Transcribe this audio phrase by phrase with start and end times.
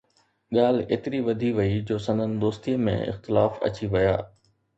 [0.55, 4.17] ڳالهه ايتري وڌي وئي جو سندن دوستيءَ ۾ اختلاف اچي ويا